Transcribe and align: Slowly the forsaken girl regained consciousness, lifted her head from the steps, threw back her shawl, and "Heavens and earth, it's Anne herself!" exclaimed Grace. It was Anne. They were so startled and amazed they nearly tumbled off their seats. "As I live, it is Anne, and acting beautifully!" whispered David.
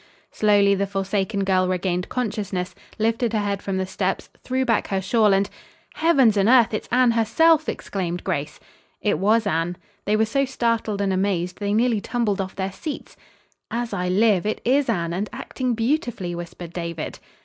Slowly 0.31 0.73
the 0.73 0.87
forsaken 0.87 1.43
girl 1.43 1.67
regained 1.67 2.09
consciousness, 2.09 2.73
lifted 2.97 3.33
her 3.33 3.37
head 3.39 3.61
from 3.61 3.77
the 3.77 3.85
steps, 3.85 4.31
threw 4.43 4.65
back 4.65 4.87
her 4.87 4.99
shawl, 4.99 5.31
and 5.31 5.47
"Heavens 5.93 6.35
and 6.37 6.49
earth, 6.49 6.73
it's 6.73 6.87
Anne 6.91 7.11
herself!" 7.11 7.69
exclaimed 7.69 8.23
Grace. 8.23 8.59
It 8.99 9.19
was 9.19 9.45
Anne. 9.45 9.77
They 10.05 10.15
were 10.15 10.25
so 10.25 10.43
startled 10.43 11.01
and 11.01 11.13
amazed 11.13 11.59
they 11.59 11.71
nearly 11.75 12.01
tumbled 12.01 12.41
off 12.41 12.55
their 12.55 12.71
seats. 12.71 13.15
"As 13.69 13.93
I 13.93 14.09
live, 14.09 14.43
it 14.47 14.59
is 14.65 14.89
Anne, 14.89 15.13
and 15.13 15.29
acting 15.33 15.75
beautifully!" 15.75 16.33
whispered 16.33 16.73
David. 16.73 17.19